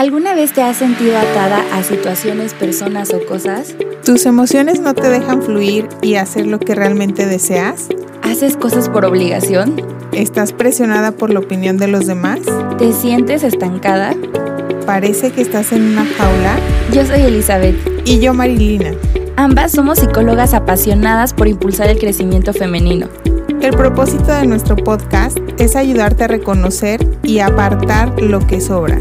[0.00, 3.74] ¿Alguna vez te has sentido atada a situaciones, personas o cosas?
[4.02, 7.88] ¿Tus emociones no te dejan fluir y hacer lo que realmente deseas?
[8.22, 9.76] ¿Haces cosas por obligación?
[10.12, 12.40] ¿Estás presionada por la opinión de los demás?
[12.78, 14.14] ¿Te sientes estancada?
[14.86, 16.56] ¿Parece que estás en una jaula?
[16.94, 17.76] Yo soy Elizabeth.
[18.06, 18.92] Y yo Marilina.
[19.36, 23.06] Ambas somos psicólogas apasionadas por impulsar el crecimiento femenino.
[23.60, 28.98] El propósito de nuestro podcast es ayudarte a reconocer y apartar lo que sobra.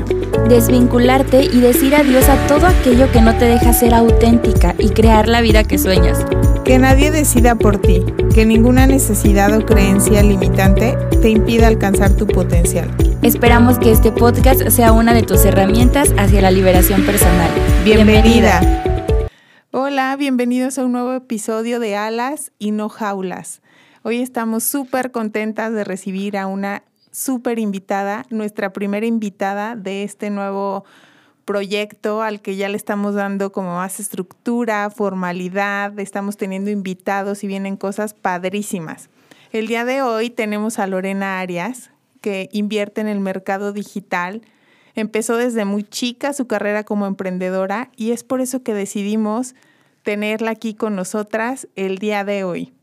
[0.48, 5.28] Desvincularte y decir adiós a todo aquello que no te deja ser auténtica y crear
[5.28, 6.26] la vida que sueñas.
[6.64, 8.04] Que nadie decida por ti,
[8.34, 12.90] que ninguna necesidad o creencia limitante te impida alcanzar tu potencial.
[13.22, 17.50] Esperamos que este podcast sea una de tus herramientas hacia la liberación personal.
[17.84, 18.62] Bienvenida.
[19.72, 23.62] Hola, bienvenidos a un nuevo episodio de Alas y no Jaulas.
[24.02, 30.30] Hoy estamos súper contentas de recibir a una súper invitada, nuestra primera invitada de este
[30.30, 30.86] nuevo
[31.46, 37.48] proyecto al que ya le estamos dando como más estructura, formalidad, estamos teniendo invitados y
[37.48, 39.10] vienen cosas padrísimas.
[39.52, 41.90] El día de hoy tenemos a Lorena Arias,
[42.22, 44.44] que invierte en el mercado digital.
[44.94, 49.56] Empezó desde muy chica su carrera como emprendedora y es por eso que decidimos
[50.04, 52.74] tenerla aquí con nosotras el día de hoy.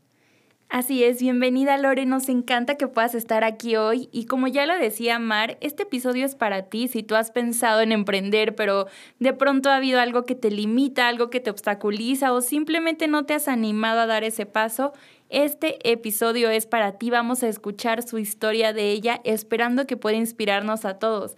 [0.69, 4.77] Así es, bienvenida Lore, nos encanta que puedas estar aquí hoy y como ya lo
[4.77, 8.87] decía Mar, este episodio es para ti si tú has pensado en emprender pero
[9.19, 13.25] de pronto ha habido algo que te limita, algo que te obstaculiza o simplemente no
[13.25, 14.91] te has animado a dar ese paso.
[15.29, 20.17] Este episodio es para ti, vamos a escuchar su historia de ella esperando que pueda
[20.17, 21.37] inspirarnos a todos.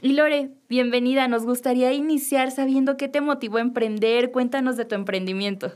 [0.00, 4.94] Y Lore, bienvenida, nos gustaría iniciar sabiendo qué te motivó a emprender, cuéntanos de tu
[4.94, 5.70] emprendimiento.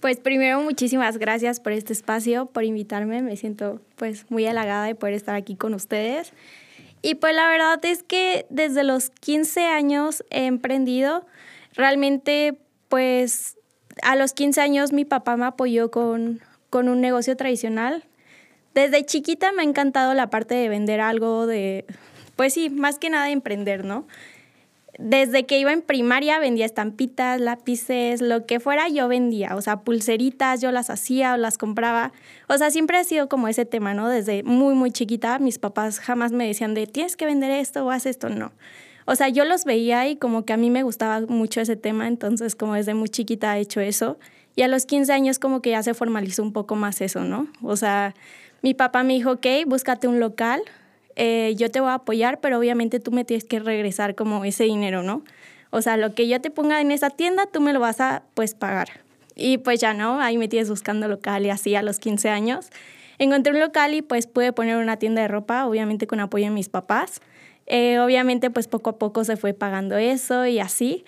[0.00, 3.20] Pues primero muchísimas gracias por este espacio, por invitarme.
[3.20, 6.32] Me siento pues muy halagada de poder estar aquí con ustedes.
[7.02, 11.26] Y pues la verdad es que desde los 15 años he emprendido.
[11.74, 13.58] Realmente pues
[14.02, 18.04] a los 15 años mi papá me apoyó con, con un negocio tradicional.
[18.72, 21.84] Desde chiquita me ha encantado la parte de vender algo, de
[22.36, 24.06] pues sí, más que nada de emprender, ¿no?
[24.98, 29.80] Desde que iba en primaria vendía estampitas, lápices, lo que fuera yo vendía, o sea,
[29.80, 32.12] pulseritas, yo las hacía o las compraba.
[32.48, 34.08] O sea, siempre ha sido como ese tema, ¿no?
[34.08, 37.90] Desde muy, muy chiquita, mis papás jamás me decían de, tienes que vender esto o
[37.90, 38.52] haz esto, no.
[39.06, 42.06] O sea, yo los veía y como que a mí me gustaba mucho ese tema,
[42.06, 44.18] entonces como desde muy chiquita he hecho eso.
[44.56, 47.48] Y a los 15 años como que ya se formalizó un poco más eso, ¿no?
[47.62, 48.14] O sea,
[48.62, 50.60] mi papá me dijo, ok, búscate un local,
[51.16, 54.64] eh, yo te voy a apoyar, pero obviamente tú me tienes que regresar como ese
[54.64, 55.22] dinero, ¿no?
[55.70, 58.22] O sea, lo que yo te ponga en esa tienda, tú me lo vas a,
[58.34, 58.88] pues, pagar.
[59.36, 60.20] Y pues ya, ¿no?
[60.20, 62.70] Ahí me tienes buscando local y así a los 15 años.
[63.18, 66.50] Encontré un local y pues pude poner una tienda de ropa, obviamente con apoyo de
[66.50, 67.20] mis papás.
[67.66, 71.04] Eh, obviamente pues poco a poco se fue pagando eso y así.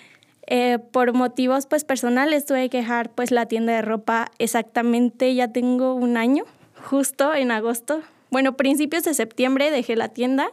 [0.47, 5.49] Eh, por motivos pues personales tuve que dejar pues la tienda de ropa exactamente, ya
[5.49, 6.45] tengo un año,
[6.83, 10.51] justo en agosto bueno, principios de septiembre dejé la tienda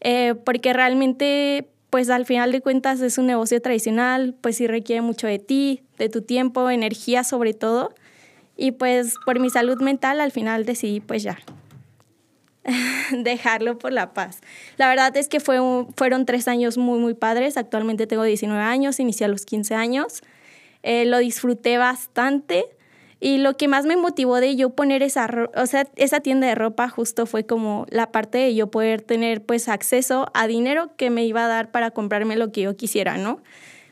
[0.00, 5.02] eh, porque realmente, pues al final de cuentas es un negocio tradicional, pues sí requiere
[5.02, 7.94] mucho de ti, de tu tiempo, energía sobre todo.
[8.56, 11.38] Y pues por mi salud mental al final decidí pues ya
[13.12, 14.40] dejarlo por la paz.
[14.76, 15.58] La verdad es que fue
[15.96, 17.56] fueron tres años muy, muy padres.
[17.56, 20.22] Actualmente tengo 19 años, inicié a los 15 años.
[20.82, 22.64] Eh, lo disfruté bastante.
[23.20, 26.54] Y lo que más me motivó de yo poner esa, o sea, esa tienda de
[26.54, 31.10] ropa justo fue como la parte de yo poder tener pues acceso a dinero que
[31.10, 33.40] me iba a dar para comprarme lo que yo quisiera, ¿no?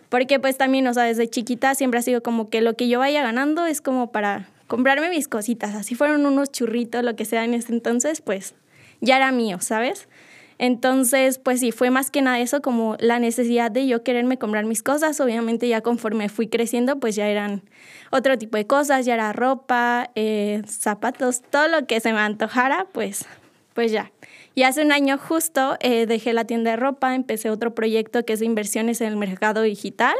[0.09, 2.99] Porque pues también, o sea, desde chiquita siempre ha sido como que lo que yo
[2.99, 7.44] vaya ganando es como para comprarme mis cositas, así fueron unos churritos, lo que sea
[7.44, 8.55] en ese entonces, pues
[9.00, 10.09] ya era mío, ¿sabes?
[10.58, 14.64] Entonces, pues sí, fue más que nada eso, como la necesidad de yo quererme comprar
[14.64, 15.20] mis cosas.
[15.20, 17.62] Obviamente ya conforme fui creciendo, pues ya eran
[18.10, 22.86] otro tipo de cosas, ya era ropa, eh, zapatos, todo lo que se me antojara,
[22.92, 23.24] pues,
[23.72, 24.10] pues ya.
[24.56, 28.32] Y hace un año justo eh, dejé la tienda de ropa, empecé otro proyecto que
[28.32, 30.16] es de inversiones en el mercado digital.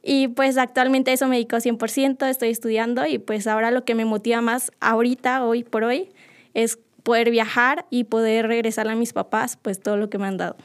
[0.00, 4.04] Y pues actualmente eso me dedico 100%, estoy estudiando y pues ahora lo que me
[4.04, 6.10] motiva más ahorita, hoy por hoy,
[6.54, 6.78] es
[7.08, 10.56] poder viajar y poder regresar a mis papás, pues todo lo que me han dado.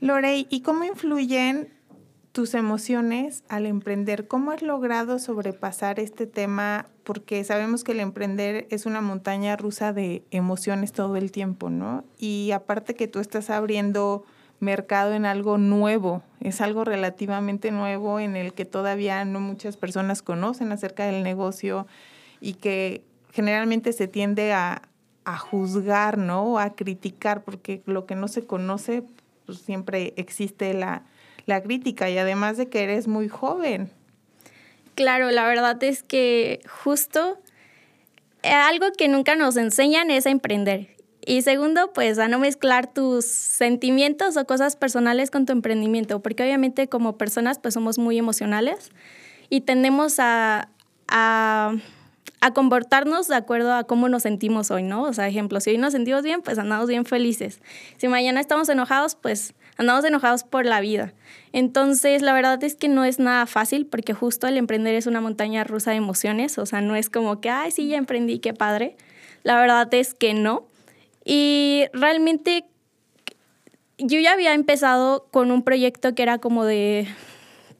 [0.00, 1.72] Lorey, ¿y cómo influyen
[2.32, 4.26] tus emociones al emprender?
[4.26, 6.86] ¿Cómo has logrado sobrepasar este tema?
[7.04, 12.02] Porque sabemos que el emprender es una montaña rusa de emociones todo el tiempo, ¿no?
[12.18, 14.24] Y aparte que tú estás abriendo
[14.58, 20.22] mercado en algo nuevo, es algo relativamente nuevo en el que todavía no muchas personas
[20.22, 21.86] conocen acerca del negocio
[22.40, 24.82] y que generalmente se tiende a,
[25.24, 26.58] a juzgar, ¿no?
[26.58, 29.02] A criticar, porque lo que no se conoce,
[29.46, 31.02] pues siempre existe la,
[31.46, 33.90] la crítica y además de que eres muy joven.
[34.94, 37.38] Claro, la verdad es que justo
[38.42, 40.96] eh, algo que nunca nos enseñan es a emprender.
[41.24, 46.42] Y segundo, pues a no mezclar tus sentimientos o cosas personales con tu emprendimiento, porque
[46.42, 48.90] obviamente como personas pues somos muy emocionales
[49.50, 50.70] y tendemos a,
[51.08, 51.74] a,
[52.40, 55.02] a, comportarnos de acuerdo a cómo nos sentimos hoy, ¿no?
[55.02, 57.60] O sea, ejemplo, si hoy nos sentimos bien, pues andamos bien felices.
[57.96, 61.12] Si mañana estamos enojados, pues andamos enojados por la vida.
[61.52, 65.20] Entonces, la verdad es que no es nada fácil porque justo el emprender es una
[65.20, 68.54] montaña rusa de emociones, o sea, no es como que, ay, sí, ya emprendí, qué
[68.54, 68.96] padre.
[69.42, 70.64] La verdad es que no.
[71.24, 72.64] Y realmente
[73.98, 77.06] yo ya había empezado con un proyecto que era como de,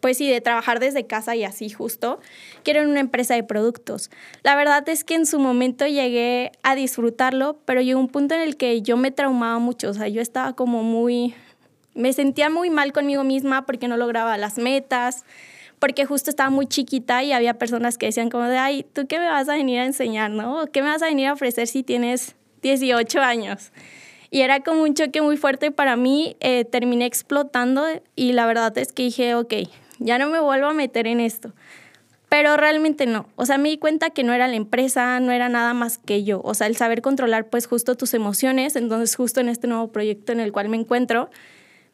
[0.01, 2.21] pues sí, de trabajar desde casa y así justo,
[2.65, 4.11] que era una empresa de productos.
[4.43, 8.41] La verdad es que en su momento llegué a disfrutarlo, pero llegó un punto en
[8.41, 11.35] el que yo me traumaba mucho, o sea, yo estaba como muy,
[11.95, 15.25] me sentía muy mal conmigo misma porque no lograba las metas,
[15.79, 19.19] porque justo estaba muy chiquita y había personas que decían como de, ay, ¿tú qué
[19.19, 20.67] me vas a venir a enseñar, no?
[20.67, 23.73] ¿Qué me vas a venir a ofrecer si tienes 18 años?
[24.31, 28.77] Y era como un choque muy fuerte para mí, eh, terminé explotando y la verdad
[28.79, 29.55] es que dije, ok,
[30.01, 31.53] ya no me vuelvo a meter en esto.
[32.29, 33.27] Pero realmente no.
[33.37, 36.25] O sea, me di cuenta que no era la empresa, no era nada más que
[36.25, 36.41] yo.
[36.45, 38.77] O sea, el saber controlar pues justo tus emociones.
[38.77, 41.29] Entonces, justo en este nuevo proyecto en el cual me encuentro,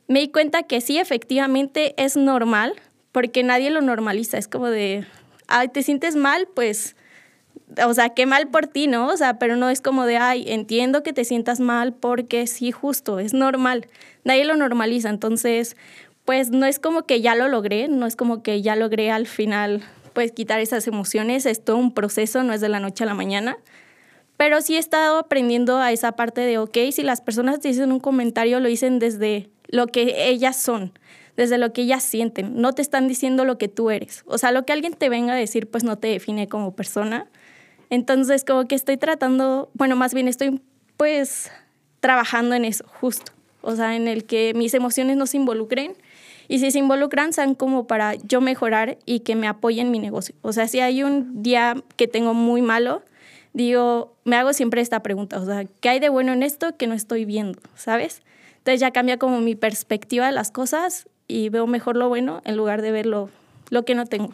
[0.08, 2.74] me di cuenta que sí, efectivamente es normal,
[3.12, 4.36] porque nadie lo normaliza.
[4.36, 5.06] Es como de,
[5.48, 6.96] ay, te sientes mal, pues,
[7.84, 9.08] o sea, qué mal por ti, ¿no?
[9.08, 12.72] O sea, pero no es como de, ay, entiendo que te sientas mal porque sí,
[12.72, 13.86] justo, es normal.
[14.24, 15.08] Nadie lo normaliza.
[15.08, 15.76] Entonces,
[16.26, 19.26] pues no es como que ya lo logré, no es como que ya logré al
[19.26, 19.82] final,
[20.12, 21.46] pues, quitar esas emociones.
[21.46, 23.56] Es todo un proceso, no es de la noche a la mañana.
[24.36, 27.92] Pero sí he estado aprendiendo a esa parte de, ok, si las personas te dicen
[27.92, 30.92] un comentario, lo dicen desde lo que ellas son,
[31.36, 32.60] desde lo que ellas sienten.
[32.60, 34.24] No te están diciendo lo que tú eres.
[34.26, 37.28] O sea, lo que alguien te venga a decir, pues no te define como persona.
[37.88, 40.60] Entonces, como que estoy tratando, bueno, más bien estoy
[40.96, 41.52] pues
[42.00, 43.32] trabajando en eso, justo.
[43.62, 45.94] O sea, en el que mis emociones no se involucren.
[46.48, 50.34] Y si se involucran, sean como para yo mejorar y que me apoyen mi negocio.
[50.42, 53.02] O sea, si hay un día que tengo muy malo,
[53.52, 56.86] digo, me hago siempre esta pregunta, o sea, ¿qué hay de bueno en esto que
[56.86, 57.58] no estoy viendo?
[57.74, 58.22] ¿Sabes?
[58.58, 62.56] Entonces ya cambia como mi perspectiva de las cosas y veo mejor lo bueno en
[62.56, 63.30] lugar de ver lo,
[63.86, 64.30] que no tengo.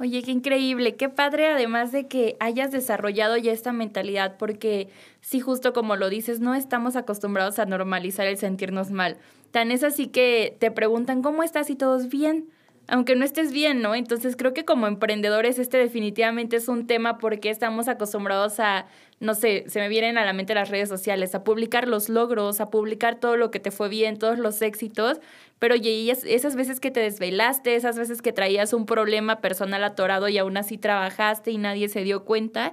[0.00, 4.88] Oye, qué increíble, qué padre además de que hayas desarrollado ya esta mentalidad, porque
[5.20, 9.16] sí, justo como lo dices, no estamos acostumbrados a normalizar el sentirnos mal.
[9.50, 12.48] Tan es así que te preguntan, ¿cómo estás y todos bien?
[12.88, 13.94] aunque no estés bien, ¿no?
[13.94, 18.86] Entonces creo que como emprendedores este definitivamente es un tema porque estamos acostumbrados a,
[19.20, 22.60] no sé, se me vienen a la mente las redes sociales, a publicar los logros,
[22.60, 25.20] a publicar todo lo que te fue bien, todos los éxitos,
[25.58, 30.28] pero oye, esas veces que te desvelaste, esas veces que traías un problema personal atorado
[30.28, 32.72] y aún así trabajaste y nadie se dio cuenta,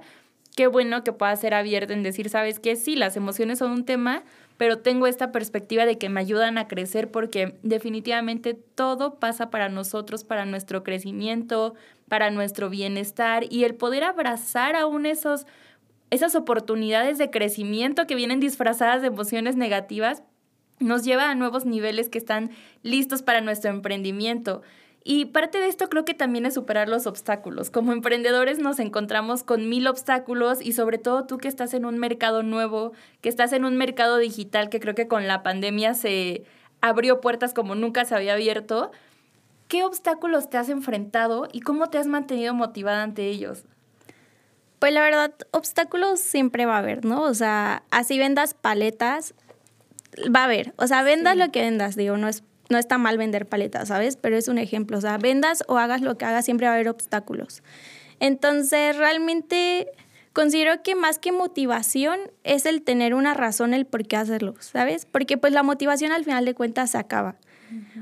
[0.56, 2.76] qué bueno que puedas ser abierto en decir, ¿sabes qué?
[2.76, 4.22] Sí, las emociones son un tema,
[4.56, 9.68] pero tengo esta perspectiva de que me ayudan a crecer porque definitivamente todo pasa para
[9.68, 11.74] nosotros, para nuestro crecimiento,
[12.08, 15.46] para nuestro bienestar y el poder abrazar aún esos
[16.10, 20.22] esas oportunidades de crecimiento que vienen disfrazadas de emociones negativas
[20.78, 22.50] nos lleva a nuevos niveles que están
[22.82, 24.62] listos para nuestro emprendimiento.
[25.08, 27.70] Y parte de esto creo que también es superar los obstáculos.
[27.70, 31.96] Como emprendedores nos encontramos con mil obstáculos y sobre todo tú que estás en un
[31.96, 36.42] mercado nuevo, que estás en un mercado digital que creo que con la pandemia se
[36.80, 38.90] abrió puertas como nunca se había abierto.
[39.68, 43.62] ¿Qué obstáculos te has enfrentado y cómo te has mantenido motivada ante ellos?
[44.80, 47.22] Pues la verdad, obstáculos siempre va a haber, ¿no?
[47.22, 49.34] O sea, así vendas paletas,
[50.34, 50.74] va a haber.
[50.78, 54.16] O sea, vendas lo que vendas, digo, no es no está mal vender paletas, ¿sabes?
[54.16, 56.74] Pero es un ejemplo, o sea, vendas o hagas lo que hagas, siempre va a
[56.74, 57.62] haber obstáculos.
[58.20, 59.88] Entonces, realmente
[60.32, 65.06] considero que más que motivación es el tener una razón el por qué hacerlo, ¿sabes?
[65.06, 67.36] Porque pues la motivación al final de cuentas se acaba.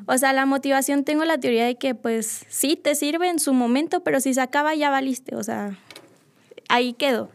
[0.06, 3.54] O sea, la motivación tengo la teoría de que pues sí te sirve en su
[3.54, 5.78] momento, pero si se acaba ya valiste, o sea,
[6.68, 7.30] ahí quedó.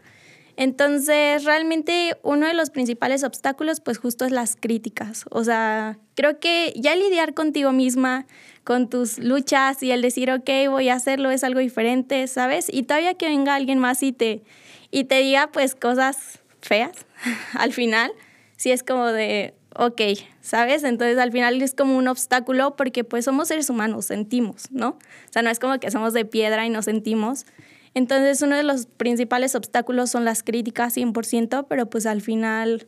[0.60, 5.24] Entonces, realmente uno de los principales obstáculos, pues justo es las críticas.
[5.30, 8.26] O sea, creo que ya lidiar contigo misma,
[8.62, 12.66] con tus luchas y el decir, ok, voy a hacerlo, es algo diferente, ¿sabes?
[12.70, 14.42] Y todavía que venga alguien más y te,
[14.90, 17.06] y te diga, pues, cosas feas
[17.54, 18.12] al final,
[18.58, 20.02] sí es como de, ok,
[20.42, 20.84] ¿sabes?
[20.84, 24.88] Entonces al final es como un obstáculo porque pues somos seres humanos, sentimos, ¿no?
[24.90, 27.46] O sea, no es como que somos de piedra y no sentimos.
[27.94, 32.86] Entonces uno de los principales obstáculos son las críticas 100%, pero pues al final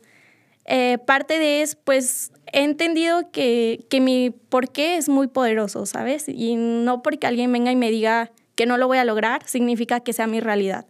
[0.65, 6.25] eh, parte de es, pues he entendido que, que mi porqué es muy poderoso, ¿sabes?
[6.27, 9.99] Y no porque alguien venga y me diga que no lo voy a lograr, significa
[9.99, 10.85] que sea mi realidad.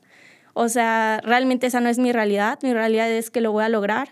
[0.53, 3.69] O sea, realmente esa no es mi realidad, mi realidad es que lo voy a
[3.69, 4.09] lograr,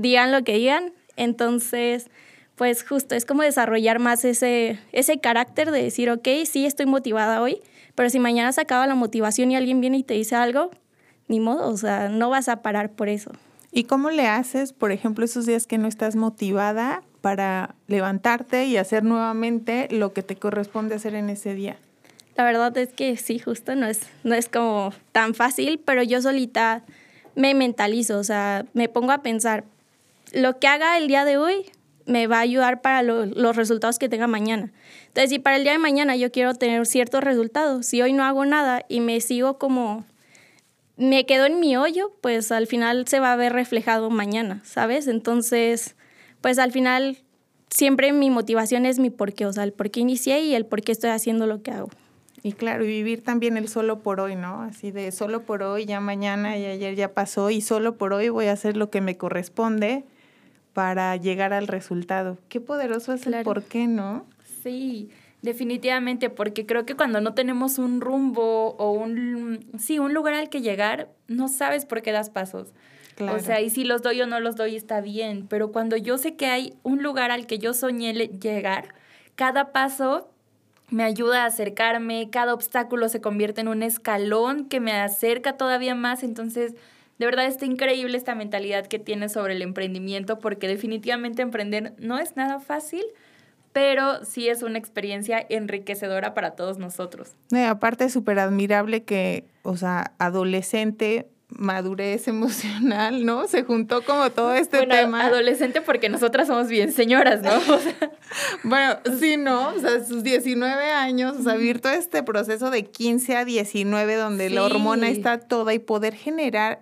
[0.00, 2.08] digan lo que digan, entonces
[2.60, 7.40] pues justo es como desarrollar más ese, ese carácter de decir, ok, sí estoy motivada
[7.40, 7.62] hoy,
[7.94, 10.70] pero si mañana se acaba la motivación y alguien viene y te dice algo,
[11.28, 13.32] ni modo, o sea, no vas a parar por eso.
[13.72, 18.76] ¿Y cómo le haces, por ejemplo, esos días que no estás motivada para levantarte y
[18.76, 21.76] hacer nuevamente lo que te corresponde hacer en ese día?
[22.36, 26.20] La verdad es que sí, justo no es, no es como tan fácil, pero yo
[26.20, 26.82] solita
[27.36, 29.64] me mentalizo, o sea, me pongo a pensar,
[30.32, 31.70] lo que haga el día de hoy
[32.06, 34.72] me va a ayudar para los resultados que tenga mañana.
[35.08, 38.24] Entonces, si para el día de mañana yo quiero tener ciertos resultados, si hoy no
[38.24, 40.04] hago nada y me sigo como
[40.96, 45.06] me quedo en mi hoyo, pues al final se va a ver reflejado mañana, ¿sabes?
[45.06, 45.96] Entonces,
[46.42, 47.16] pues al final
[47.70, 50.82] siempre mi motivación es mi porqué, o sea, el por qué inicié y el por
[50.82, 51.88] qué estoy haciendo lo que hago.
[52.42, 54.62] Y claro, y vivir también el solo por hoy, ¿no?
[54.62, 58.28] Así de solo por hoy, ya mañana y ayer ya pasó y solo por hoy
[58.28, 60.04] voy a hacer lo que me corresponde
[60.72, 62.38] para llegar al resultado.
[62.48, 64.26] Qué poderoso es el por qué, ¿no?
[64.62, 65.10] Sí.
[65.42, 70.50] Definitivamente, porque creo que cuando no tenemos un rumbo o un, sí, un lugar al
[70.50, 72.74] que llegar, no sabes por qué das pasos.
[73.20, 76.16] O sea, y si los doy o no los doy está bien, pero cuando yo
[76.16, 78.94] sé que hay un lugar al que yo soñé llegar,
[79.34, 80.30] cada paso
[80.88, 85.94] me ayuda a acercarme, cada obstáculo se convierte en un escalón que me acerca todavía
[85.94, 86.74] más, entonces
[87.20, 92.18] de verdad está increíble esta mentalidad que tienes sobre el emprendimiento, porque definitivamente emprender no
[92.18, 93.04] es nada fácil,
[93.74, 97.34] pero sí es una experiencia enriquecedora para todos nosotros.
[97.68, 103.46] aparte es súper admirable que, o sea, adolescente, madurez emocional, ¿no?
[103.48, 105.26] Se juntó como todo este bueno, tema.
[105.26, 107.50] Adolescente porque nosotras somos bien señoras, ¿no?
[108.64, 109.74] bueno, sí, ¿no?
[109.74, 114.14] O sea, sus 19 años, o sea, vivir todo este proceso de 15 a 19
[114.14, 116.80] donde la hormona está toda y poder generar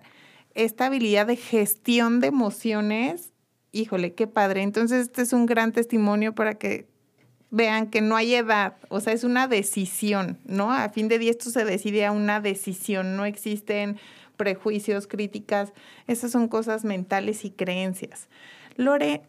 [0.63, 3.33] esta habilidad de gestión de emociones
[3.71, 4.61] híjole, qué padre.
[4.61, 6.87] Entonces, este es un gran testimonio para que
[7.51, 10.71] vean que no hay edad, o sea, es una decisión, ¿no?
[10.71, 13.97] A fin de día esto se decide a una decisión, no existen
[14.37, 15.73] prejuicios, críticas,
[16.05, 18.29] esas son cosas mentales y creencias.
[18.75, 19.23] Lore,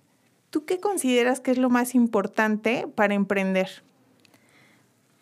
[0.51, 3.83] ¿tú qué consideras que es lo más importante para emprender?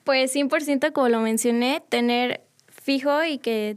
[0.03, 3.77] Pues 100% como lo mencioné, tener fijo y que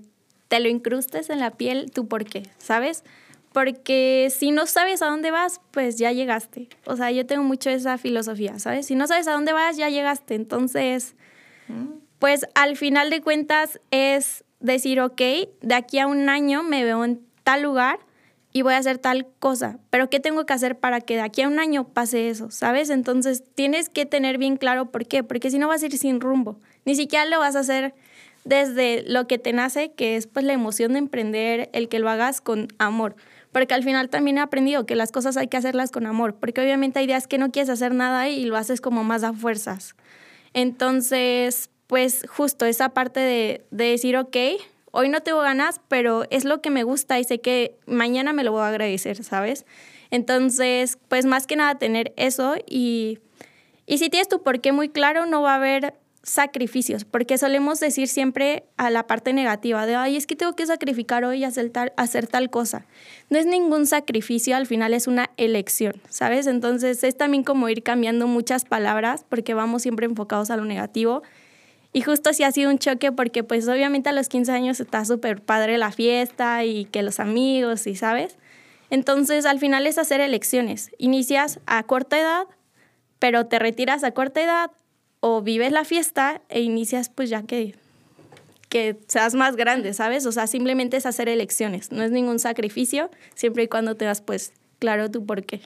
[0.51, 3.05] te lo incrustes en la piel tu por qué, ¿sabes?
[3.53, 6.67] Porque si no sabes a dónde vas, pues ya llegaste.
[6.85, 8.85] O sea, yo tengo mucho esa filosofía, ¿sabes?
[8.85, 10.35] Si no sabes a dónde vas, ya llegaste.
[10.35, 11.15] Entonces,
[12.19, 15.21] pues al final de cuentas es decir, ok,
[15.61, 17.99] de aquí a un año me veo en tal lugar
[18.51, 21.43] y voy a hacer tal cosa, pero ¿qué tengo que hacer para que de aquí
[21.43, 22.51] a un año pase eso?
[22.51, 22.89] ¿Sabes?
[22.89, 26.19] Entonces tienes que tener bien claro por qué, porque si no vas a ir sin
[26.19, 26.59] rumbo.
[26.83, 27.93] Ni siquiera lo vas a hacer
[28.43, 32.09] desde lo que te nace, que es pues la emoción de emprender, el que lo
[32.09, 33.15] hagas con amor
[33.51, 36.61] porque al final también he aprendido que las cosas hay que hacerlas con amor, porque
[36.61, 39.95] obviamente hay días que no quieres hacer nada y lo haces como más a fuerzas.
[40.53, 44.37] Entonces, pues justo esa parte de, decir, ok,
[44.91, 48.43] hoy no tengo ganas, pero es lo que me gusta y sé que mañana me
[48.43, 49.65] lo voy a agradecer, ¿sabes?
[50.11, 53.19] Entonces, pues más que nada tener eso y,
[53.85, 57.79] y si tienes tu por qué muy claro, no va a haber sacrificios, porque solemos
[57.79, 61.43] decir siempre a la parte negativa de, ay, es que tengo que sacrificar hoy y
[61.43, 62.85] hacer tal, hacer tal cosa.
[63.29, 66.45] No es ningún sacrificio, al final es una elección, ¿sabes?
[66.45, 71.23] Entonces es también como ir cambiando muchas palabras porque vamos siempre enfocados a lo negativo.
[71.93, 75.03] Y justo así ha sido un choque porque pues obviamente a los 15 años está
[75.05, 78.37] súper padre la fiesta y que los amigos y, ¿sabes?
[78.91, 80.91] Entonces al final es hacer elecciones.
[80.99, 82.43] Inicias a corta edad,
[83.17, 84.71] pero te retiras a corta edad
[85.21, 87.75] o vives la fiesta e inicias pues ya que,
[88.67, 90.25] que seas más grande, ¿sabes?
[90.25, 94.21] O sea, simplemente es hacer elecciones, no es ningún sacrificio, siempre y cuando te das
[94.21, 95.61] pues claro tu por qué.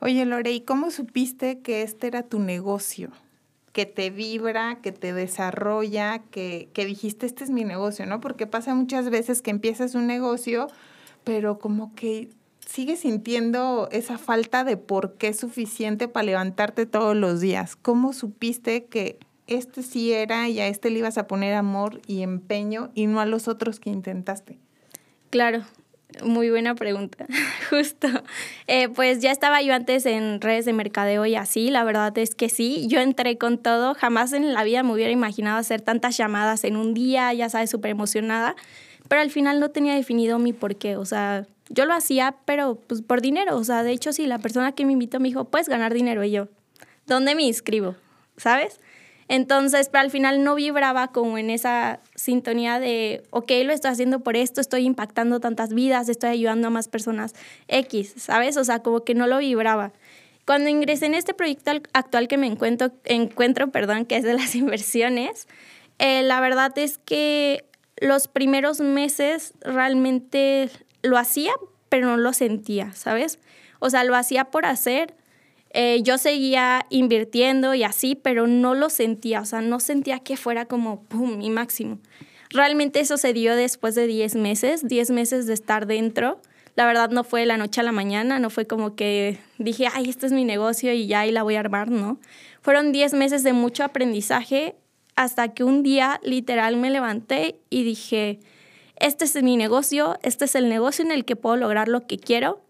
[0.00, 3.10] Oye, Lore, ¿y cómo supiste que este era tu negocio?
[3.72, 8.20] Que te vibra, que te desarrolla, que, que dijiste, este es mi negocio, ¿no?
[8.20, 10.66] Porque pasa muchas veces que empiezas un negocio,
[11.22, 12.30] pero como que
[12.70, 17.74] sigues sintiendo esa falta de por qué suficiente para levantarte todos los días.
[17.74, 22.22] ¿Cómo supiste que este sí era y a este le ibas a poner amor y
[22.22, 24.58] empeño y no a los otros que intentaste?
[25.30, 25.64] Claro,
[26.24, 27.26] Muy buena pregunta,
[27.70, 28.08] justo.
[28.66, 32.34] Eh, pues ya estaba yo antes en redes de mercadeo y así, la verdad es
[32.34, 36.16] que sí, yo entré con todo, jamás en la vida me hubiera imaginado hacer tantas
[36.16, 38.56] llamadas en un día, ya sabes, súper emocionada,
[39.10, 42.76] pero al final no tenía definido mi por qué, o sea, yo lo hacía, pero
[42.76, 45.46] pues por dinero, o sea, de hecho sí, la persona que me invitó me dijo,
[45.46, 46.46] puedes ganar dinero y yo,
[47.06, 47.96] ¿dónde me inscribo?
[48.36, 48.78] ¿Sabes?
[49.26, 54.20] Entonces, pero al final no vibraba como en esa sintonía de, ok, lo estoy haciendo
[54.20, 57.34] por esto, estoy impactando tantas vidas, estoy ayudando a más personas
[57.66, 58.56] X, ¿sabes?
[58.56, 59.92] O sea, como que no lo vibraba.
[60.46, 64.54] Cuando ingresé en este proyecto actual que me encuentro, encuentro perdón, que es de las
[64.54, 65.48] inversiones,
[65.98, 67.64] eh, la verdad es que
[68.00, 70.70] los primeros meses realmente
[71.02, 71.52] lo hacía,
[71.88, 73.38] pero no lo sentía, ¿sabes?
[73.78, 75.14] O sea, lo hacía por hacer,
[75.72, 80.36] eh, yo seguía invirtiendo y así, pero no lo sentía, o sea, no sentía que
[80.36, 81.98] fuera como, ¡pum!, mi máximo.
[82.50, 86.40] Realmente eso se dio después de 10 meses, 10 meses de estar dentro.
[86.74, 89.86] La verdad no fue de la noche a la mañana, no fue como que dije,
[89.92, 92.18] ay, este es mi negocio y ya ahí la voy a armar, ¿no?
[92.62, 94.74] Fueron 10 meses de mucho aprendizaje
[95.20, 98.40] hasta que un día literal me levanté y dije,
[98.96, 102.18] este es mi negocio, este es el negocio en el que puedo lograr lo que
[102.18, 102.64] quiero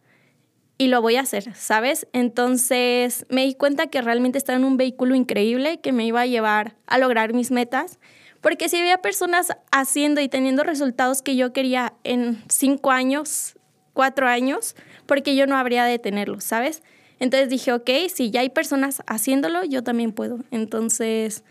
[0.77, 2.09] y lo voy a hacer, ¿sabes?
[2.13, 6.27] Entonces me di cuenta que realmente estaba en un vehículo increíble que me iba a
[6.27, 8.01] llevar a lograr mis metas,
[8.41, 13.55] porque si había personas haciendo y teniendo resultados que yo quería en cinco años,
[13.93, 14.75] cuatro años,
[15.07, 16.83] porque yo no habría de tenerlos, ¿sabes?
[17.21, 20.41] Entonces dije, ok, si ya hay personas haciéndolo, yo también puedo.
[20.51, 21.45] Entonces,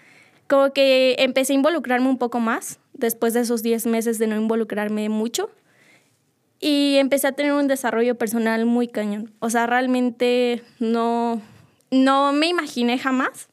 [0.49, 4.35] como que empecé a involucrarme un poco más después de esos diez meses de no
[4.35, 5.51] involucrarme mucho
[6.59, 9.31] y empecé a tener un desarrollo personal muy cañón.
[9.39, 11.39] O sea, realmente no,
[11.91, 13.49] no me imaginé jamás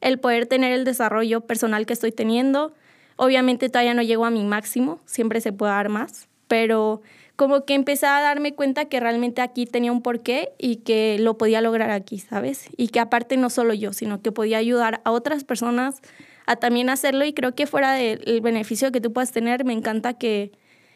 [0.00, 2.72] el poder tener el desarrollo personal que estoy teniendo.
[3.16, 7.02] Obviamente todavía no llego a mi máximo, siempre se puede dar más, pero
[7.34, 11.36] como que empecé a darme cuenta que realmente aquí tenía un porqué y que lo
[11.36, 12.68] podía lograr aquí, ¿sabes?
[12.76, 16.00] Y que aparte no solo yo, sino que podía ayudar a otras personas
[16.46, 20.14] a también hacerlo y creo que fuera del beneficio que tú puedas tener, me encanta
[20.14, 20.52] que,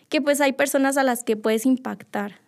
[0.08, 2.40] que pues hay personas a las que puedes impactar.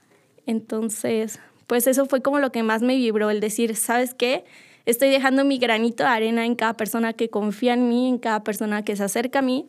[0.46, 4.44] Entonces, pues eso fue como lo que más me vibró, el decir, ¿sabes qué?
[4.86, 8.42] Estoy dejando mi granito de arena en cada persona que confía en mí, en cada
[8.42, 9.68] persona que se acerca a mí,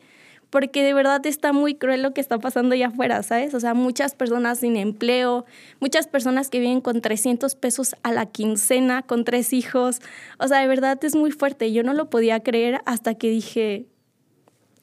[0.54, 3.56] porque de verdad está muy cruel lo que está pasando allá afuera, ¿sabes?
[3.56, 5.48] O sea, muchas personas sin empleo,
[5.80, 10.00] muchas personas que viven con 300 pesos a la quincena, con tres hijos.
[10.38, 11.74] O sea, de verdad es muy fuerte.
[11.74, 13.88] Yo no lo podía creer hasta que dije,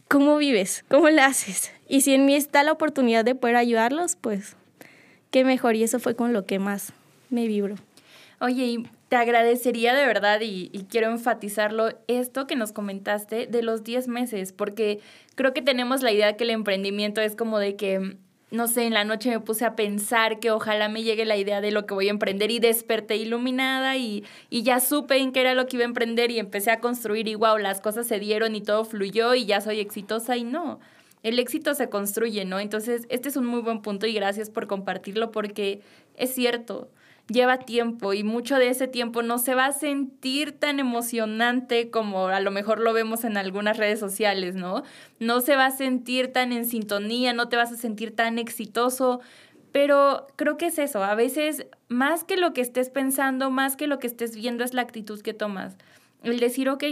[0.09, 0.85] ¿cómo vives?
[0.88, 1.70] ¿Cómo le haces?
[1.87, 4.56] Y si en mí está la oportunidad de poder ayudarlos, pues
[5.30, 5.76] qué mejor.
[5.76, 6.92] Y eso fue con lo que más
[7.28, 7.76] me vibró.
[8.40, 13.83] Oye, y te agradecería de verdad, y, quiero enfatizarlo, esto que nos comentaste de los
[13.83, 15.01] 10 meses, porque
[15.35, 18.18] creo que tenemos la idea que el emprendimiento es como de que,
[18.53, 21.61] no sé, en la noche me puse a pensar que ojalá me llegue la idea
[21.61, 25.40] de lo que voy a emprender y desperté iluminada y, y ya supe en qué
[25.40, 28.20] era lo que iba a emprender y empecé a construir y wow, las cosas se
[28.20, 30.79] dieron y todo fluyó y ya soy exitosa y no
[31.23, 32.61] el éxito se construye, ¿no?
[32.61, 35.83] Entonces, este es un muy buen punto y gracias por compartirlo porque
[36.16, 36.88] es cierto,
[37.31, 42.29] lleva tiempo y mucho de ese tiempo no se va a sentir tan emocionante como
[42.29, 44.83] a lo mejor lo vemos en algunas redes sociales, ¿no?
[45.19, 49.21] No se va a sentir tan en sintonía, no te vas a sentir tan exitoso,
[49.73, 53.87] pero creo que es eso, a veces más que lo que estés pensando, más que
[53.87, 55.77] lo que estés viendo es la actitud que tomas.
[56.23, 56.85] El decir, ok,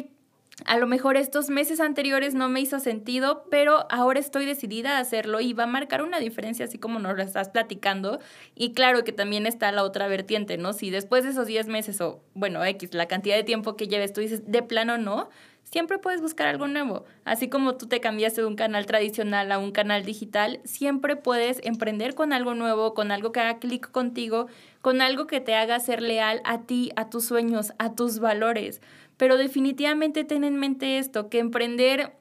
[0.64, 5.00] a lo mejor estos meses anteriores no me hizo sentido, pero ahora estoy decidida a
[5.00, 8.18] hacerlo y va a marcar una diferencia así como nos lo estás platicando.
[8.54, 10.72] Y claro que también está la otra vertiente, ¿no?
[10.72, 14.12] Si después de esos 10 meses o, bueno, X, la cantidad de tiempo que lleves,
[14.12, 15.28] tú dices, de plano no,
[15.70, 17.04] siempre puedes buscar algo nuevo.
[17.24, 21.60] Así como tú te cambiaste de un canal tradicional a un canal digital, siempre puedes
[21.62, 24.46] emprender con algo nuevo, con algo que haga clic contigo,
[24.80, 28.80] con algo que te haga ser leal a ti, a tus sueños, a tus valores.
[29.18, 32.14] Pero definitivamente ten en mente esto, que emprender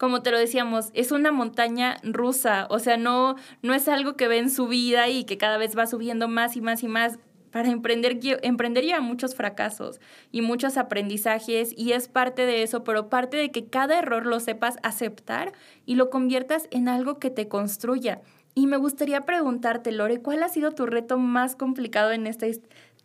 [0.00, 4.28] como te lo decíamos, es una montaña rusa, o sea, no, no es algo que
[4.28, 7.18] ve en su vida y que cada vez va subiendo más y más y más.
[7.50, 10.00] Para emprender, emprender lleva muchos fracasos
[10.32, 14.40] y muchos aprendizajes y es parte de eso, pero parte de que cada error lo
[14.40, 15.52] sepas aceptar
[15.84, 18.22] y lo conviertas en algo que te construya.
[18.54, 22.46] Y me gustaría preguntarte, Lore, ¿cuál ha sido tu reto más complicado en esta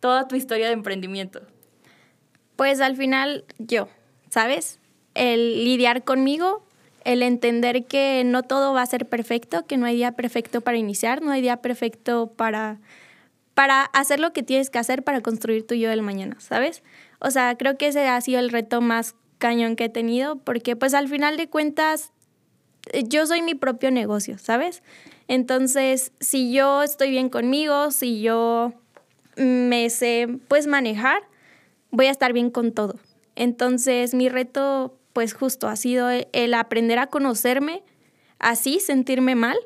[0.00, 1.42] toda tu historia de emprendimiento?
[2.56, 3.88] Pues al final yo,
[4.30, 4.78] ¿sabes?
[5.14, 6.62] El lidiar conmigo,
[7.04, 10.76] el entender que no todo va a ser perfecto, que no hay día perfecto para
[10.76, 12.78] iniciar, no hay día perfecto para,
[13.54, 16.82] para hacer lo que tienes que hacer para construir tu yo del mañana, ¿sabes?
[17.20, 20.76] O sea, creo que ese ha sido el reto más cañón que he tenido, porque
[20.76, 22.12] pues al final de cuentas
[23.08, 24.82] yo soy mi propio negocio, ¿sabes?
[25.28, 28.72] Entonces, si yo estoy bien conmigo, si yo
[29.36, 31.22] me sé pues manejar,
[31.90, 32.96] voy a estar bien con todo.
[33.34, 37.82] Entonces, mi reto pues justo ha sido el aprender a conocerme,
[38.38, 39.56] así sentirme mal,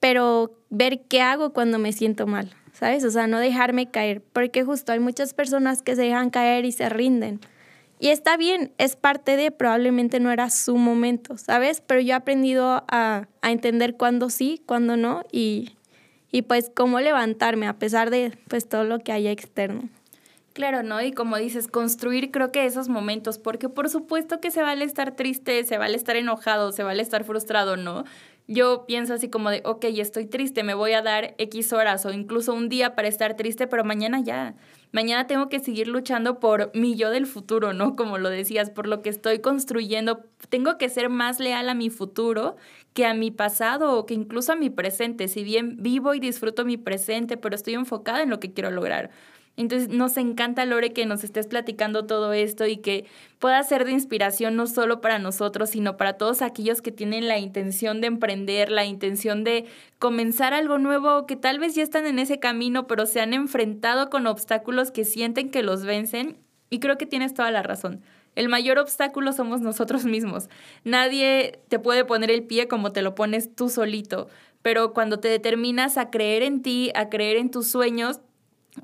[0.00, 3.04] pero ver qué hago cuando me siento mal, ¿sabes?
[3.04, 6.72] O sea, no dejarme caer, porque justo hay muchas personas que se dejan caer y
[6.72, 7.38] se rinden.
[8.00, 11.80] Y está bien, es parte de, probablemente no era su momento, ¿sabes?
[11.80, 15.76] Pero yo he aprendido a, a entender cuándo sí, cuándo no, y,
[16.32, 19.88] y pues cómo levantarme a pesar de pues todo lo que haya externo.
[20.52, 21.00] Claro, ¿no?
[21.00, 25.16] Y como dices, construir creo que esos momentos, porque por supuesto que se vale estar
[25.16, 28.04] triste, se vale estar enojado, se vale estar frustrado, ¿no?
[28.48, 32.12] Yo pienso así como de, ok, estoy triste, me voy a dar X horas o
[32.12, 34.54] incluso un día para estar triste, pero mañana ya,
[34.90, 37.96] mañana tengo que seguir luchando por mi yo del futuro, ¿no?
[37.96, 41.88] Como lo decías, por lo que estoy construyendo, tengo que ser más leal a mi
[41.88, 42.56] futuro
[42.92, 46.66] que a mi pasado o que incluso a mi presente, si bien vivo y disfruto
[46.66, 49.10] mi presente, pero estoy enfocada en lo que quiero lograr.
[49.56, 53.04] Entonces nos encanta, Lore, que nos estés platicando todo esto y que
[53.38, 57.38] pueda ser de inspiración no solo para nosotros, sino para todos aquellos que tienen la
[57.38, 59.66] intención de emprender, la intención de
[59.98, 64.08] comenzar algo nuevo, que tal vez ya están en ese camino, pero se han enfrentado
[64.08, 66.38] con obstáculos que sienten que los vencen.
[66.70, 68.02] Y creo que tienes toda la razón.
[68.34, 70.48] El mayor obstáculo somos nosotros mismos.
[70.84, 74.28] Nadie te puede poner el pie como te lo pones tú solito,
[74.62, 78.20] pero cuando te determinas a creer en ti, a creer en tus sueños,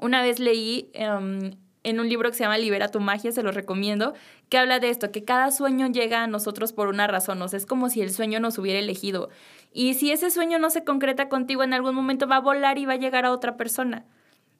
[0.00, 3.52] una vez leí em, en un libro que se llama Libera tu magia, se lo
[3.52, 4.14] recomiendo,
[4.48, 7.56] que habla de esto, que cada sueño llega a nosotros por una razón, o sea,
[7.56, 9.30] es como si el sueño nos hubiera elegido.
[9.72, 12.86] Y si ese sueño no se concreta contigo, en algún momento va a volar y
[12.86, 14.04] va a llegar a otra persona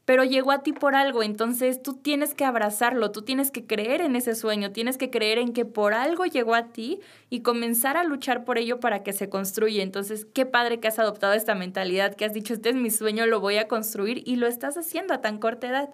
[0.09, 4.01] pero llegó a ti por algo, entonces tú tienes que abrazarlo, tú tienes que creer
[4.01, 7.99] en ese sueño, tienes que creer en que por algo llegó a ti y comenzar
[7.99, 9.83] a luchar por ello para que se construya.
[9.83, 13.27] Entonces, qué padre que has adoptado esta mentalidad, que has dicho, este es mi sueño,
[13.27, 15.91] lo voy a construir y lo estás haciendo a tan corta edad.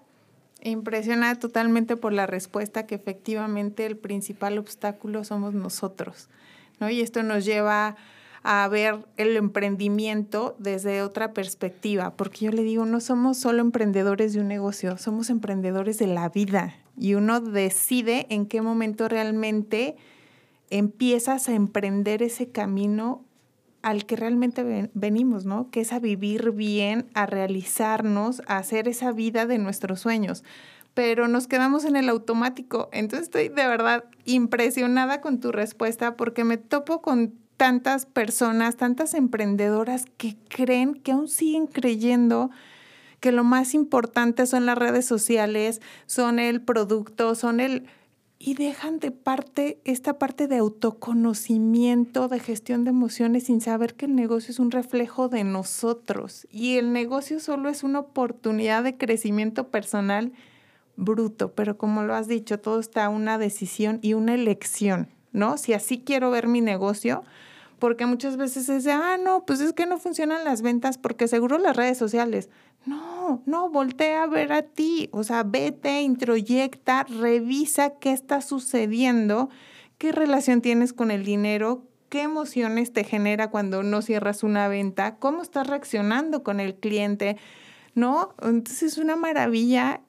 [0.61, 6.29] Impresiona totalmente por la respuesta que efectivamente el principal obstáculo somos nosotros,
[6.79, 6.89] ¿no?
[6.89, 7.97] Y esto nos lleva
[8.47, 14.33] a ver el emprendimiento desde otra perspectiva, porque yo le digo, no somos solo emprendedores
[14.33, 19.95] de un negocio, somos emprendedores de la vida y uno decide en qué momento realmente
[20.69, 23.25] empiezas a emprender ese camino
[23.81, 25.71] al que realmente venimos, ¿no?
[25.71, 30.43] Que es a vivir bien, a realizarnos, a hacer esa vida de nuestros sueños.
[30.93, 32.89] Pero nos quedamos en el automático.
[32.91, 39.13] Entonces estoy de verdad impresionada con tu respuesta porque me topo con tantas personas, tantas
[39.13, 42.51] emprendedoras que creen, que aún siguen creyendo
[43.19, 47.87] que lo más importante son las redes sociales, son el producto, son el...
[48.37, 54.05] Y dejan de parte esta parte de autoconocimiento, de gestión de emociones, sin saber que
[54.05, 56.45] el negocio es un reflejo de nosotros.
[56.51, 60.33] Y el negocio solo es una oportunidad de crecimiento personal
[60.97, 65.14] bruto, pero como lo has dicho, todo está una decisión y una elección.
[65.35, 65.57] ¿No?
[65.57, 67.23] Si así quiero ver mi negocio,
[67.79, 71.27] porque muchas veces es de, ah, no, pues es que no funcionan las ventas porque
[71.27, 72.49] seguro las redes sociales.
[72.85, 79.49] No, no, voltea a ver a ti, o sea, vete, introyecta, revisa qué está sucediendo,
[79.97, 85.15] qué relación tienes con el dinero, qué emociones te genera cuando no cierras una venta,
[85.17, 87.37] cómo estás reaccionando con el cliente,
[87.95, 88.35] ¿no?
[88.41, 90.01] Entonces es una maravilla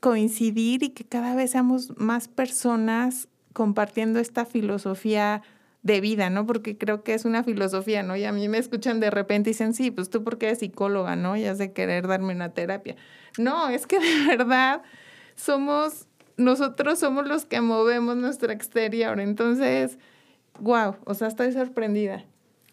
[0.00, 5.42] coincidir y que cada vez seamos más personas compartiendo esta filosofía
[5.82, 6.46] de vida, ¿no?
[6.46, 8.16] Porque creo que es una filosofía, ¿no?
[8.16, 11.14] Y a mí me escuchan de repente y dicen, sí, pues tú porque eres psicóloga,
[11.14, 11.36] ¿no?
[11.36, 12.96] Y has de querer darme una terapia.
[13.38, 14.82] No, es que de verdad
[15.36, 19.20] somos, nosotros somos los que movemos nuestro exterior.
[19.20, 19.98] Entonces,
[20.58, 22.24] wow, o sea, estoy sorprendida.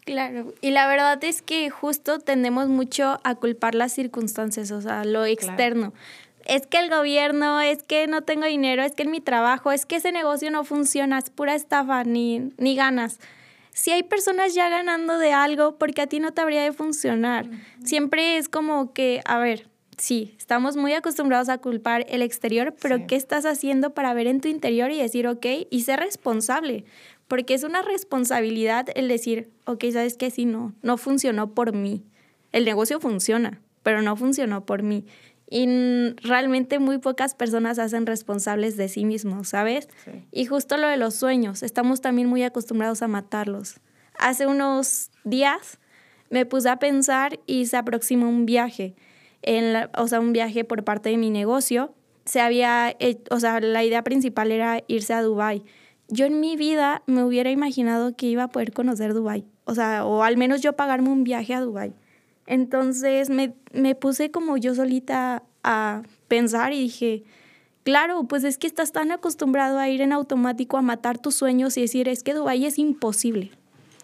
[0.04, 5.04] Claro, y la verdad es que justo tendemos mucho a culpar las circunstancias, o sea,
[5.04, 5.92] lo externo
[6.46, 9.86] es que el gobierno, es que no tengo dinero, es que en mi trabajo, es
[9.86, 13.18] que ese negocio no funciona, es pura estafa, ni, ni ganas.
[13.72, 17.48] Si hay personas ya ganando de algo, porque a ti no te habría de funcionar.
[17.84, 23.06] Siempre es como que, a ver, sí, estamos muy acostumbrados a culpar el exterior, pero
[23.06, 26.84] ¿qué estás haciendo para ver en tu interior y decir, ok, y ser responsable?
[27.28, 32.02] Porque es una responsabilidad el decir, ok, sabes que sí, no, no funcionó por mí.
[32.52, 35.06] El negocio funciona, pero no funcionó por mí
[35.52, 39.86] y realmente muy pocas personas hacen responsables de sí mismos, ¿sabes?
[40.30, 43.78] Y justo lo de los sueños, estamos también muy acostumbrados a matarlos.
[44.18, 45.78] Hace unos días
[46.30, 48.94] me puse a pensar y se aproximó un viaje,
[49.42, 51.94] en o sea, un viaje por parte de mi negocio.
[52.24, 52.96] Se había,
[53.30, 55.64] o sea, la idea principal era irse a Dubai.
[56.08, 60.06] Yo en mi vida me hubiera imaginado que iba a poder conocer Dubai, o sea,
[60.06, 61.92] o al menos yo pagarme un viaje a Dubai
[62.46, 67.24] Entonces me, me puse como yo solita a pensar y dije,
[67.84, 71.76] claro, pues es que estás tan acostumbrado a ir en automático a matar tus sueños
[71.76, 73.52] y decir, es que Dubái es imposible.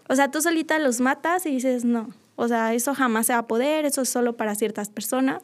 [0.09, 3.40] O sea, tú solita los matas y dices, no, o sea, eso jamás se va
[3.40, 5.42] a poder, eso es solo para ciertas personas.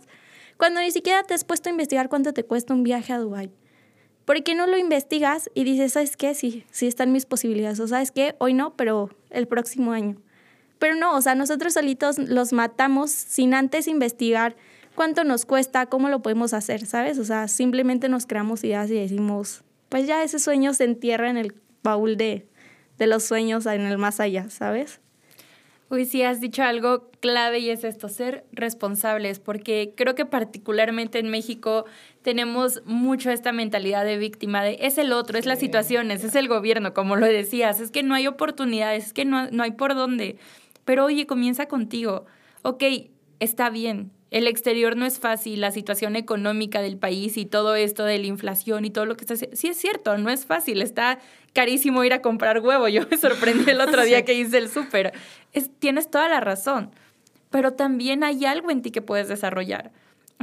[0.56, 3.50] Cuando ni siquiera te has puesto a investigar cuánto te cuesta un viaje a Dubái.
[4.24, 6.34] ¿Por qué no lo investigas y dices, ¿sabes qué?
[6.34, 7.78] Sí, sí están mis posibilidades.
[7.80, 10.16] O sabes qué, hoy no, pero el próximo año.
[10.84, 14.54] Pero no, o sea, nosotros solitos los matamos sin antes investigar
[14.94, 17.18] cuánto nos cuesta, cómo lo podemos hacer, ¿sabes?
[17.18, 21.38] O sea, simplemente nos creamos ideas y decimos, pues ya ese sueño se entierra en
[21.38, 22.46] el baúl de,
[22.98, 25.00] de los sueños en el más allá, ¿sabes?
[25.88, 31.18] Uy, sí, has dicho algo clave y es esto, ser responsables, porque creo que particularmente
[31.18, 31.86] en México
[32.20, 36.48] tenemos mucho esta mentalidad de víctima, de es el otro, es las situaciones, es el
[36.48, 39.94] gobierno, como lo decías, es que no hay oportunidades, es que no, no hay por
[39.94, 40.36] dónde.
[40.84, 42.26] Pero oye, comienza contigo.
[42.62, 42.82] Ok,
[43.40, 48.04] está bien, el exterior no es fácil, la situación económica del país y todo esto
[48.04, 49.36] de la inflación y todo lo que está...
[49.36, 51.20] Sí es cierto, no es fácil, está
[51.52, 52.88] carísimo ir a comprar huevo.
[52.88, 55.12] Yo me sorprendí el otro día que hice el súper.
[55.78, 56.90] Tienes toda la razón,
[57.50, 59.92] pero también hay algo en ti que puedes desarrollar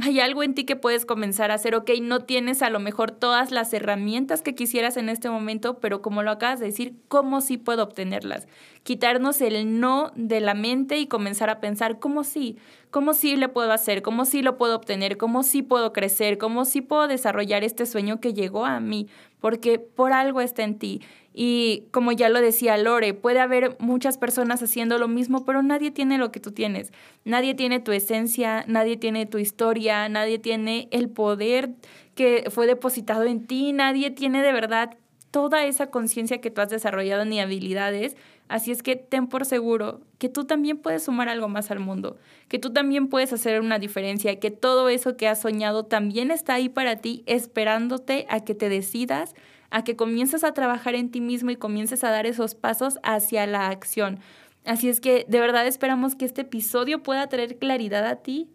[0.04, 3.12] hay algo en ti que puedes comenzar a hacer, ok, no tienes a lo mejor
[3.12, 7.40] todas las herramientas que quisieras en este momento, pero como lo acabas de decir, ¿cómo
[7.40, 8.48] sí puedo obtenerlas?
[8.82, 12.58] Quitarnos el no de la mente y comenzar a pensar, ¿cómo sí?
[12.90, 14.02] ¿Cómo sí le puedo hacer?
[14.02, 15.16] ¿Cómo sí lo puedo obtener?
[15.18, 16.36] ¿Cómo sí puedo crecer?
[16.36, 19.06] ¿Cómo sí puedo desarrollar este sueño que llegó a mí?
[19.40, 21.00] Porque por algo está en ti.
[21.34, 25.90] Y como ya lo decía Lore, puede haber muchas personas haciendo lo mismo, pero nadie
[25.90, 26.92] tiene lo que tú tienes.
[27.24, 31.70] Nadie tiene tu esencia, nadie tiene tu historia, nadie tiene el poder
[32.14, 34.98] que fue depositado en ti, nadie tiene de verdad
[35.30, 38.16] toda esa conciencia que tú has desarrollado ni habilidades.
[38.48, 42.18] Así es que ten por seguro que tú también puedes sumar algo más al mundo,
[42.48, 46.54] que tú también puedes hacer una diferencia, que todo eso que has soñado también está
[46.54, 49.34] ahí para ti, esperándote a que te decidas
[49.72, 53.46] a que comiences a trabajar en ti mismo y comiences a dar esos pasos hacia
[53.46, 54.20] la acción.
[54.64, 58.48] Así es que de verdad esperamos que este episodio pueda traer claridad a ti,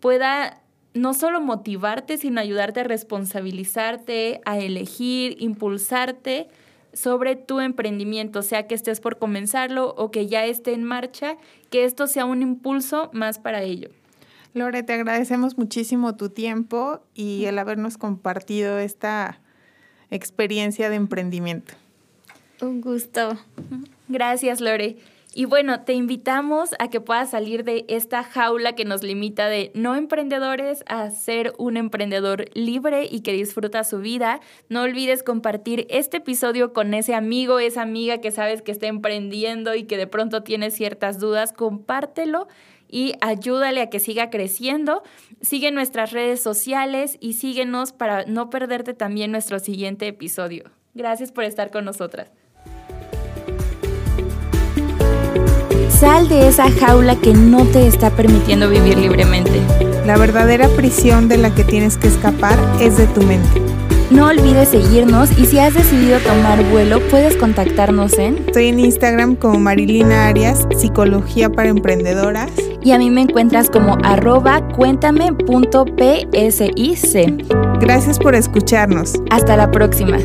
[0.00, 0.60] pueda
[0.94, 6.48] no solo motivarte, sino ayudarte a responsabilizarte, a elegir, impulsarte
[6.92, 11.36] sobre tu emprendimiento, sea que estés por comenzarlo o que ya esté en marcha,
[11.70, 13.90] que esto sea un impulso más para ello.
[14.54, 19.40] Lore, te agradecemos muchísimo tu tiempo y el habernos compartido esta
[20.10, 21.74] experiencia de emprendimiento.
[22.60, 23.38] Un gusto.
[24.08, 24.96] Gracias, Lore.
[25.34, 29.70] Y bueno, te invitamos a que puedas salir de esta jaula que nos limita de
[29.74, 34.40] no emprendedores a ser un emprendedor libre y que disfruta su vida.
[34.68, 39.74] No olvides compartir este episodio con ese amigo, esa amiga que sabes que está emprendiendo
[39.74, 41.52] y que de pronto tiene ciertas dudas.
[41.52, 42.48] Compártelo
[42.88, 45.02] y ayúdale a que siga creciendo.
[45.40, 50.70] Sigue nuestras redes sociales y síguenos para no perderte también nuestro siguiente episodio.
[50.94, 52.30] Gracias por estar con nosotras.
[55.90, 59.87] Sal de esa jaula que no te está permitiendo vivir libremente.
[60.08, 63.60] La verdadera prisión de la que tienes que escapar es de tu mente.
[64.10, 68.38] No olvides seguirnos y si has decidido tomar vuelo, puedes contactarnos en...
[68.38, 72.50] Estoy en Instagram como Marilina Arias, Psicología para Emprendedoras.
[72.82, 75.44] Y a mí me encuentras como arroba cuéntame.psic.
[77.78, 79.12] Gracias por escucharnos.
[79.28, 80.16] Hasta la próxima.